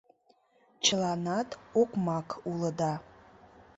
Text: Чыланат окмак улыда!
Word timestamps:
Чыланат 0.83 1.49
окмак 1.81 2.29
улыда! 2.49 2.93